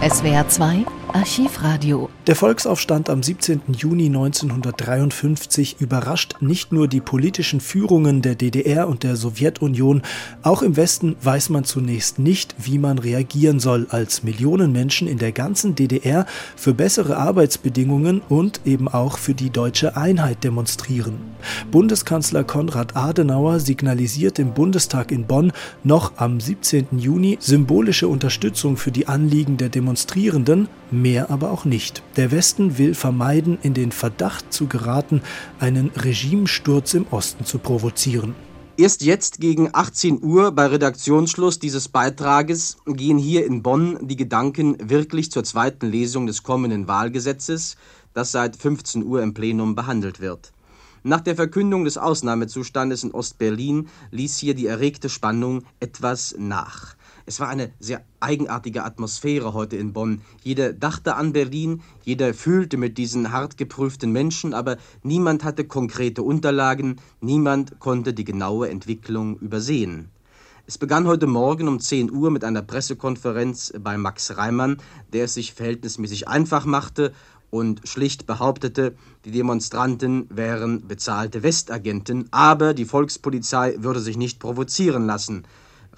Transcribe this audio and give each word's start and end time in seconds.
SWR 0.00 0.44
2 0.44 0.97
Archivradio. 1.12 2.10
Der 2.26 2.36
Volksaufstand 2.36 3.08
am 3.08 3.22
17. 3.22 3.62
Juni 3.68 4.06
1953 4.06 5.76
überrascht 5.80 6.36
nicht 6.40 6.72
nur 6.72 6.88
die 6.88 7.00
politischen 7.00 7.60
Führungen 7.60 8.20
der 8.20 8.34
DDR 8.34 8.86
und 8.88 9.02
der 9.02 9.16
Sowjetunion, 9.16 10.02
auch 10.42 10.62
im 10.62 10.76
Westen 10.76 11.16
weiß 11.22 11.48
man 11.48 11.64
zunächst 11.64 12.18
nicht, 12.18 12.54
wie 12.58 12.78
man 12.78 12.98
reagieren 12.98 13.60
soll, 13.60 13.86
als 13.90 14.22
Millionen 14.22 14.72
Menschen 14.72 15.08
in 15.08 15.18
der 15.18 15.32
ganzen 15.32 15.74
DDR 15.74 16.26
für 16.56 16.74
bessere 16.74 17.16
Arbeitsbedingungen 17.16 18.20
und 18.28 18.60
eben 18.66 18.88
auch 18.88 19.16
für 19.16 19.34
die 19.34 19.50
deutsche 19.50 19.96
Einheit 19.96 20.44
demonstrieren. 20.44 21.14
Bundeskanzler 21.70 22.44
Konrad 22.44 22.96
Adenauer 22.96 23.60
signalisiert 23.60 24.38
im 24.38 24.52
Bundestag 24.52 25.10
in 25.10 25.24
Bonn 25.24 25.52
noch 25.82 26.12
am 26.16 26.40
17. 26.40 26.98
Juni 26.98 27.38
symbolische 27.40 28.08
Unterstützung 28.08 28.76
für 28.76 28.90
die 28.90 29.08
Anliegen 29.08 29.56
der 29.56 29.70
Demonstrierenden, 29.70 30.68
mehr 31.00 31.30
aber 31.30 31.50
auch 31.50 31.64
nicht. 31.64 32.02
Der 32.16 32.30
Westen 32.30 32.78
will 32.78 32.94
vermeiden, 32.94 33.58
in 33.62 33.74
den 33.74 33.92
Verdacht 33.92 34.52
zu 34.52 34.66
geraten, 34.66 35.22
einen 35.58 35.90
Regimesturz 35.96 36.94
im 36.94 37.06
Osten 37.10 37.44
zu 37.44 37.58
provozieren. 37.58 38.34
Erst 38.76 39.02
jetzt 39.02 39.40
gegen 39.40 39.70
18 39.72 40.22
Uhr 40.22 40.52
bei 40.52 40.66
Redaktionsschluss 40.66 41.58
dieses 41.58 41.88
Beitrages 41.88 42.76
gehen 42.86 43.18
hier 43.18 43.44
in 43.44 43.62
Bonn 43.64 43.98
die 44.06 44.14
Gedanken 44.14 44.76
wirklich 44.80 45.32
zur 45.32 45.42
zweiten 45.42 45.90
Lesung 45.90 46.28
des 46.28 46.44
kommenden 46.44 46.86
Wahlgesetzes, 46.86 47.76
das 48.14 48.30
seit 48.30 48.54
15 48.54 49.02
Uhr 49.02 49.20
im 49.20 49.34
Plenum 49.34 49.74
behandelt 49.74 50.20
wird. 50.20 50.52
Nach 51.02 51.20
der 51.20 51.36
Verkündung 51.36 51.84
des 51.84 51.98
Ausnahmezustandes 51.98 53.02
in 53.02 53.12
Ostberlin 53.12 53.88
ließ 54.10 54.36
hier 54.36 54.54
die 54.54 54.66
erregte 54.66 55.08
Spannung 55.08 55.64
etwas 55.80 56.34
nach. 56.38 56.94
Es 57.28 57.40
war 57.40 57.50
eine 57.50 57.70
sehr 57.78 58.02
eigenartige 58.20 58.84
Atmosphäre 58.84 59.52
heute 59.52 59.76
in 59.76 59.92
Bonn. 59.92 60.22
Jeder 60.42 60.72
dachte 60.72 61.14
an 61.14 61.34
Berlin, 61.34 61.82
jeder 62.02 62.32
fühlte 62.32 62.78
mit 62.78 62.96
diesen 62.96 63.32
hart 63.32 63.58
geprüften 63.58 64.12
Menschen, 64.12 64.54
aber 64.54 64.78
niemand 65.02 65.44
hatte 65.44 65.66
konkrete 65.66 66.22
Unterlagen, 66.22 66.96
niemand 67.20 67.80
konnte 67.80 68.14
die 68.14 68.24
genaue 68.24 68.70
Entwicklung 68.70 69.38
übersehen. 69.40 70.08
Es 70.66 70.78
begann 70.78 71.06
heute 71.06 71.26
Morgen 71.26 71.68
um 71.68 71.80
10 71.80 72.10
Uhr 72.10 72.30
mit 72.30 72.44
einer 72.44 72.62
Pressekonferenz 72.62 73.74
bei 73.78 73.98
Max 73.98 74.38
Reimann, 74.38 74.78
der 75.12 75.24
es 75.24 75.34
sich 75.34 75.52
verhältnismäßig 75.52 76.28
einfach 76.28 76.64
machte 76.64 77.12
und 77.50 77.86
schlicht 77.86 78.24
behauptete, 78.24 78.94
die 79.26 79.32
Demonstranten 79.32 80.28
wären 80.30 80.88
bezahlte 80.88 81.42
Westagenten, 81.42 82.28
aber 82.30 82.72
die 82.72 82.86
Volkspolizei 82.86 83.74
würde 83.80 84.00
sich 84.00 84.16
nicht 84.16 84.40
provozieren 84.40 85.04
lassen. 85.04 85.44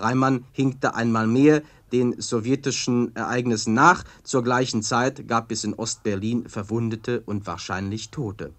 Reimann 0.02 0.44
hinkte 0.52 0.94
einmal 0.94 1.26
mehr 1.26 1.62
den 1.92 2.20
sowjetischen 2.20 3.14
Ereignissen 3.16 3.74
nach. 3.74 4.04
Zur 4.22 4.42
gleichen 4.42 4.82
Zeit 4.82 5.26
gab 5.28 5.50
es 5.52 5.64
in 5.64 5.74
Ostberlin 5.74 6.48
Verwundete 6.48 7.22
und 7.26 7.46
wahrscheinlich 7.46 8.10
Tote. 8.10 8.52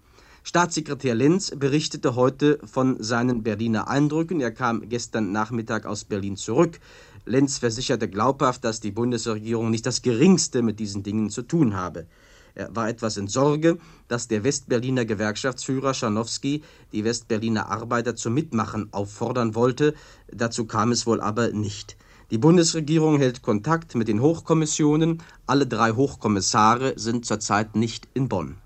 Staatssekretär 0.44 1.14
Lenz 1.14 1.52
berichtete 1.56 2.16
heute 2.16 2.58
von 2.64 3.00
seinen 3.02 3.42
Berliner 3.44 3.88
Eindrücken. 3.88 4.40
Er 4.40 4.50
kam 4.50 4.88
gestern 4.88 5.30
Nachmittag 5.30 5.86
aus 5.86 6.04
Berlin 6.04 6.36
zurück. 6.36 6.80
Lenz 7.24 7.58
versicherte 7.58 8.08
glaubhaft, 8.08 8.64
dass 8.64 8.80
die 8.80 8.90
Bundesregierung 8.90 9.70
nicht 9.70 9.86
das 9.86 10.02
geringste 10.02 10.62
mit 10.62 10.80
diesen 10.80 11.04
Dingen 11.04 11.30
zu 11.30 11.42
tun 11.42 11.76
habe. 11.76 12.06
Er 12.54 12.74
war 12.76 12.88
etwas 12.88 13.16
in 13.16 13.28
Sorge, 13.28 13.78
dass 14.08 14.28
der 14.28 14.44
Westberliner 14.44 15.04
Gewerkschaftsführer 15.04 15.94
Scharnowski 15.94 16.62
die 16.92 17.04
Westberliner 17.04 17.70
Arbeiter 17.70 18.14
zum 18.14 18.34
Mitmachen 18.34 18.92
auffordern 18.92 19.54
wollte. 19.54 19.94
Dazu 20.30 20.66
kam 20.66 20.92
es 20.92 21.06
wohl 21.06 21.20
aber 21.20 21.50
nicht. 21.52 21.96
Die 22.30 22.38
Bundesregierung 22.38 23.18
hält 23.18 23.42
Kontakt 23.42 23.94
mit 23.94 24.08
den 24.08 24.20
Hochkommissionen. 24.20 25.22
Alle 25.46 25.66
drei 25.66 25.92
Hochkommissare 25.92 26.94
sind 26.96 27.26
zurzeit 27.26 27.76
nicht 27.76 28.08
in 28.14 28.28
Bonn. 28.28 28.56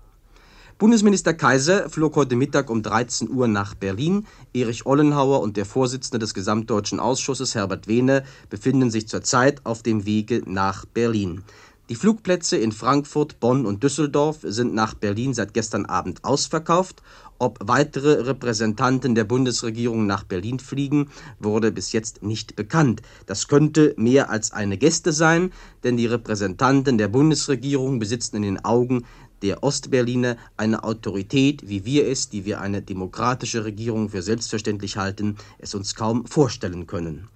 Bundesminister 0.77 1.33
Kaiser 1.33 1.89
flog 1.89 2.15
heute 2.15 2.35
Mittag 2.35 2.69
um 2.69 2.83
13 2.83 3.31
Uhr 3.31 3.47
nach 3.47 3.73
Berlin. 3.73 4.27
Erich 4.53 4.85
Ollenhauer 4.85 5.41
und 5.41 5.57
der 5.57 5.65
Vorsitzende 5.65 6.19
des 6.19 6.35
Gesamtdeutschen 6.35 6.99
Ausschusses 6.99 7.55
Herbert 7.55 7.87
Wehne 7.87 8.23
befinden 8.51 8.91
sich 8.91 9.07
zurzeit 9.07 9.65
auf 9.65 9.81
dem 9.81 10.05
Wege 10.05 10.43
nach 10.45 10.85
Berlin. 10.85 11.41
Die 11.89 11.95
Flugplätze 11.95 12.57
in 12.57 12.73
Frankfurt, 12.73 13.39
Bonn 13.39 13.65
und 13.65 13.81
Düsseldorf 13.81 14.39
sind 14.43 14.73
nach 14.73 14.93
Berlin 14.93 15.33
seit 15.33 15.53
gestern 15.53 15.85
Abend 15.85 16.25
ausverkauft. 16.25 17.01
Ob 17.39 17.59
weitere 17.61 18.23
Repräsentanten 18.23 19.15
der 19.15 19.23
Bundesregierung 19.23 20.05
nach 20.05 20.25
Berlin 20.25 20.59
fliegen, 20.59 21.09
wurde 21.39 21.71
bis 21.71 21.93
jetzt 21.93 22.23
nicht 22.23 22.57
bekannt. 22.57 23.03
Das 23.25 23.47
könnte 23.47 23.93
mehr 23.95 24.29
als 24.29 24.51
eine 24.51 24.77
Gäste 24.77 25.13
sein, 25.13 25.53
denn 25.85 25.95
die 25.95 26.07
Repräsentanten 26.07 26.97
der 26.97 27.07
Bundesregierung 27.07 27.99
besitzen 27.99 28.35
in 28.35 28.41
den 28.41 28.65
Augen 28.65 29.05
der 29.41 29.63
Ostberliner 29.63 30.35
eine 30.57 30.83
Autorität, 30.83 31.69
wie 31.69 31.85
wir 31.85 32.07
es, 32.07 32.27
die 32.27 32.43
wir 32.43 32.59
eine 32.59 32.81
demokratische 32.81 33.63
Regierung 33.63 34.09
für 34.09 34.21
selbstverständlich 34.21 34.97
halten, 34.97 35.37
es 35.59 35.73
uns 35.73 35.95
kaum 35.95 36.25
vorstellen 36.25 36.85
können. 36.85 37.29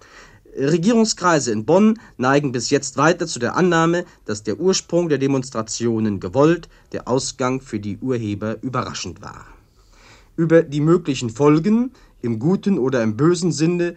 Regierungskreise 0.58 1.52
in 1.52 1.66
Bonn 1.66 2.00
neigen 2.18 2.52
bis 2.52 2.70
jetzt 2.70 2.98
weiter 2.98 3.28
zu 3.28 3.40
der 3.40 3.56
Annahme, 3.56 4.06
dass 4.26 4.44
der 4.44 4.60
Ursprung 4.60 5.10
der 5.10 5.18
Demonstrationen 5.18 6.20
gewollt, 6.20 6.68
der 6.92 7.08
Ausgang 7.08 7.62
für 7.62 7.80
die 7.80 7.98
Urheber 7.98 8.58
überraschend 8.62 9.22
war. 9.22 9.46
Über 10.36 10.64
die 10.64 10.82
möglichen 10.82 11.30
Folgen 11.30 11.92
im 12.22 12.40
guten 12.40 12.78
oder 12.78 13.04
im 13.04 13.18
bösen 13.18 13.52
Sinne 13.52 13.96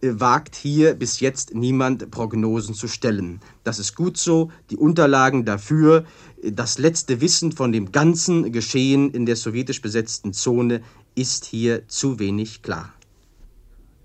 äh, 0.00 0.10
wagt 0.14 0.56
hier 0.56 0.94
bis 0.94 1.20
jetzt 1.20 1.54
niemand 1.54 2.10
Prognosen 2.10 2.74
zu 2.74 2.88
stellen. 2.88 3.40
Das 3.64 3.78
ist 3.78 3.94
gut 3.94 4.16
so, 4.16 4.50
die 4.70 4.76
Unterlagen 4.76 5.44
dafür, 5.44 6.04
äh, 6.42 6.52
das 6.52 6.78
letzte 6.78 7.20
Wissen 7.20 7.52
von 7.52 7.72
dem 7.72 7.92
ganzen 7.92 8.52
Geschehen 8.52 9.10
in 9.10 9.26
der 9.26 9.36
sowjetisch 9.36 9.80
besetzten 9.80 10.32
Zone 10.32 10.82
ist 11.14 11.44
hier 11.44 11.86
zu 11.88 12.18
wenig 12.18 12.62
klar. 12.62 12.92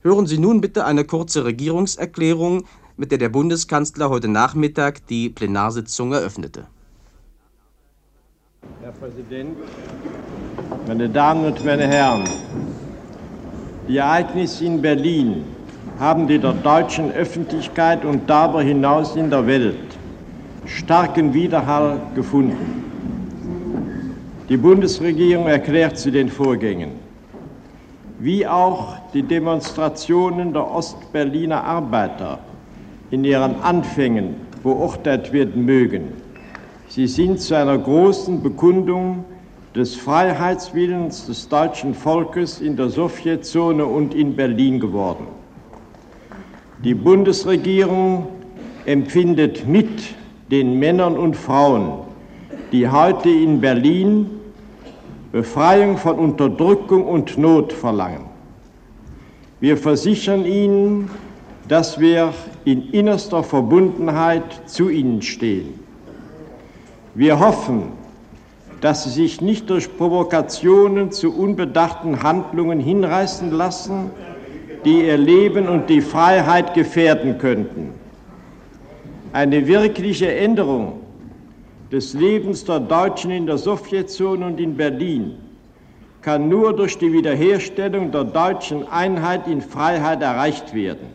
Hören 0.04 0.28
Sie 0.28 0.38
nun 0.38 0.62
bitte 0.62 0.86
eine 0.86 1.06
kurze 1.06 1.44
Regierungserklärung, 1.44 2.66
mit 2.98 3.12
der 3.12 3.18
der 3.18 3.30
Bundeskanzler 3.30 4.10
heute 4.10 4.28
Nachmittag 4.28 5.06
die 5.08 5.30
Plenarsitzung 5.30 6.14
eröffnete. 6.14 6.68
Herr 8.82 8.92
Präsident, 8.92 9.58
meine 10.88 11.10
Damen 11.10 11.46
und 11.46 11.66
meine 11.66 11.88
Herren! 11.88 12.26
Die 13.88 13.98
Ereignisse 13.98 14.66
in 14.66 14.82
Berlin 14.82 15.46
haben 15.98 16.30
in 16.30 16.42
der 16.42 16.54
deutschen 16.54 17.12
Öffentlichkeit 17.12 18.06
und 18.06 18.30
darüber 18.30 18.62
hinaus 18.62 19.16
in 19.16 19.32
der 19.32 19.48
Welt 19.48 19.98
starken 20.66 21.34
Widerhall 21.34 22.00
gefunden. 22.14 22.84
Die 24.48 24.58
Bundesregierung 24.58 25.48
erklärt 25.48 25.98
zu 25.98 26.12
den 26.12 26.30
Vorgängen 26.30 27.07
wie 28.20 28.48
auch 28.48 28.98
die 29.14 29.24
Demonstrationen 29.24 30.54
der 30.54 30.70
Ostberliner 30.70 31.64
Arbeiter 31.64 32.40
in 33.12 33.24
ihren 33.24 33.62
Anfängen 33.62 34.36
beurteilt 34.64 35.32
werden 35.32 35.66
mögen. 35.66 36.14
Sie 36.90 37.08
sind 37.08 37.40
zu 37.40 37.56
einer 37.56 37.78
großen 37.78 38.42
Bekundung 38.42 39.26
des 39.76 39.96
Freiheitswillens 39.96 41.28
des 41.28 41.48
deutschen 41.50 41.94
Volkes 41.94 42.60
in 42.60 42.76
der 42.76 42.90
Sowjetzone 42.90 43.86
und 43.86 44.16
in 44.16 44.36
Berlin 44.36 44.80
geworden. 44.80 45.28
Die 46.84 46.96
Bundesregierung 46.96 48.28
empfindet 48.86 49.68
mit 49.68 50.16
den 50.50 50.80
Männern 50.80 51.18
und 51.18 51.36
Frauen, 51.36 51.92
die 52.72 52.90
heute 52.90 53.30
in 53.30 53.62
Berlin 53.62 54.30
Befreiung 55.32 55.98
von 55.98 56.18
Unterdrückung 56.18 57.06
und 57.06 57.38
Not 57.38 57.74
verlangen. 57.74 58.26
Wir 59.60 59.78
versichern 59.78 60.46
Ihnen, 60.46 61.10
dass 61.68 62.00
wir 62.00 62.34
in 62.64 62.90
innerster 62.92 63.44
Verbundenheit 63.44 64.70
zu 64.70 64.90
Ihnen 64.90 65.22
stehen. 65.22 65.80
Wir 67.16 67.40
hoffen, 67.40 67.92
dass 68.82 69.04
Sie 69.04 69.10
sich 69.10 69.42
nicht 69.42 69.70
durch 69.70 69.98
Provokationen 69.98 71.12
zu 71.12 71.36
unbedachten 71.36 72.22
Handlungen 72.24 72.80
hinreißen 72.80 73.52
lassen, 73.52 74.12
die 74.86 75.06
Ihr 75.08 75.18
Leben 75.18 75.68
und 75.68 75.90
die 75.90 76.02
Freiheit 76.02 76.74
gefährden 76.74 77.38
könnten. 77.38 77.90
Eine 79.34 79.68
wirkliche 79.68 80.34
Änderung 80.34 81.00
des 81.92 82.14
Lebens 82.14 82.66
der 82.66 82.80
Deutschen 82.80 83.32
in 83.32 83.46
der 83.46 83.58
Sowjetzone 83.58 84.46
und 84.46 84.60
in 84.60 84.76
Berlin 84.76 85.38
kann 86.22 86.50
nur 86.50 86.76
durch 86.76 86.98
die 86.98 87.14
Wiederherstellung 87.14 88.12
der 88.12 88.26
deutschen 88.26 88.88
Einheit 88.90 89.48
in 89.48 89.62
Freiheit 89.62 90.22
erreicht 90.22 90.74
werden. 90.74 91.08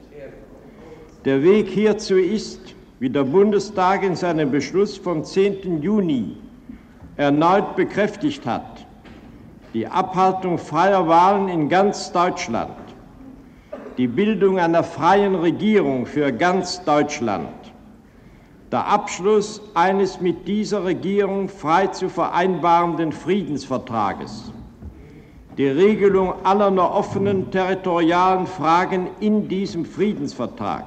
Der 1.24 1.42
Weg 1.42 1.68
hierzu 1.68 2.16
ist, 2.16 2.74
wie 2.98 3.10
der 3.10 3.24
Bundestag 3.24 4.02
in 4.04 4.16
seinem 4.16 4.50
Beschluss 4.50 4.96
vom 4.96 5.24
10. 5.24 5.82
Juni 5.82 6.36
erneut 7.16 7.76
bekräftigt 7.76 8.46
hat, 8.46 8.86
die 9.74 9.86
Abhaltung 9.86 10.56
freier 10.56 11.06
Wahlen 11.06 11.48
in 11.48 11.68
ganz 11.68 12.12
Deutschland, 12.12 12.72
die 13.98 14.06
Bildung 14.06 14.58
einer 14.58 14.82
freien 14.82 15.34
Regierung 15.34 16.06
für 16.06 16.32
ganz 16.32 16.82
Deutschland, 16.84 17.61
der 18.72 18.86
Abschluss 18.86 19.60
eines 19.74 20.22
mit 20.22 20.48
dieser 20.48 20.82
Regierung 20.84 21.50
frei 21.50 21.88
zu 21.88 22.08
vereinbarenden 22.08 23.12
Friedensvertrages, 23.12 24.50
die 25.58 25.66
Regelung 25.66 26.32
aller 26.42 26.70
noch 26.70 26.94
offenen 26.94 27.50
territorialen 27.50 28.46
Fragen 28.46 29.10
in 29.20 29.46
diesem 29.46 29.84
Friedensvertrag, 29.84 30.86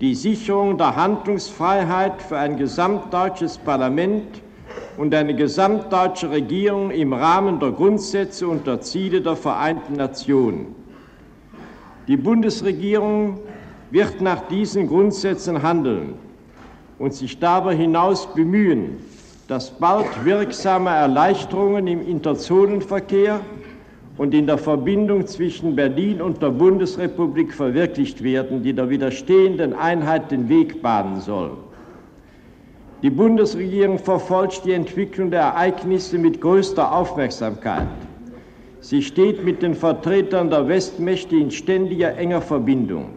die 0.00 0.14
Sicherung 0.14 0.78
der 0.78 0.94
Handlungsfreiheit 0.94 2.22
für 2.22 2.38
ein 2.38 2.56
gesamtdeutsches 2.56 3.58
Parlament 3.58 4.40
und 4.96 5.12
eine 5.16 5.34
gesamtdeutsche 5.34 6.30
Regierung 6.30 6.92
im 6.92 7.12
Rahmen 7.12 7.58
der 7.58 7.72
Grundsätze 7.72 8.46
und 8.46 8.68
der 8.68 8.80
Ziele 8.82 9.20
der 9.20 9.34
Vereinten 9.34 9.94
Nationen. 9.94 10.76
Die 12.06 12.16
Bundesregierung 12.16 13.40
wird 13.90 14.20
nach 14.20 14.46
diesen 14.46 14.86
Grundsätzen 14.86 15.60
handeln 15.62 16.27
und 16.98 17.14
sich 17.14 17.38
darüber 17.38 17.72
hinaus 17.72 18.32
bemühen, 18.34 18.98
dass 19.46 19.70
bald 19.70 20.24
wirksame 20.24 20.90
Erleichterungen 20.90 21.86
im 21.86 22.06
Interzonenverkehr 22.06 23.40
und 24.18 24.34
in 24.34 24.46
der 24.46 24.58
Verbindung 24.58 25.26
zwischen 25.26 25.76
Berlin 25.76 26.20
und 26.20 26.42
der 26.42 26.50
Bundesrepublik 26.50 27.54
verwirklicht 27.54 28.22
werden, 28.22 28.62
die 28.62 28.72
der 28.72 28.90
widerstehenden 28.90 29.72
Einheit 29.72 30.30
den 30.30 30.48
Weg 30.48 30.82
bahnen 30.82 31.20
sollen. 31.20 31.56
Die 33.00 33.10
Bundesregierung 33.10 34.00
verfolgt 34.00 34.64
die 34.64 34.72
Entwicklung 34.72 35.30
der 35.30 35.42
Ereignisse 35.42 36.18
mit 36.18 36.40
größter 36.40 36.92
Aufmerksamkeit. 36.92 37.86
Sie 38.80 39.02
steht 39.02 39.44
mit 39.44 39.62
den 39.62 39.74
Vertretern 39.74 40.50
der 40.50 40.66
Westmächte 40.66 41.36
in 41.36 41.52
ständiger 41.52 42.16
enger 42.16 42.40
Verbindung. 42.40 43.10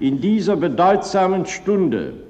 In 0.00 0.20
dieser 0.20 0.56
bedeutsamen 0.56 1.46
Stunde 1.46 2.25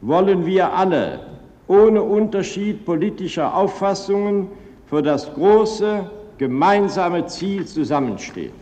wollen 0.00 0.46
wir 0.46 0.72
alle 0.72 1.20
ohne 1.66 2.02
Unterschied 2.02 2.84
politischer 2.84 3.54
Auffassungen 3.54 4.48
für 4.86 5.02
das 5.02 5.32
große 5.34 6.10
gemeinsame 6.38 7.26
Ziel 7.26 7.66
zusammenstehen. 7.66 8.52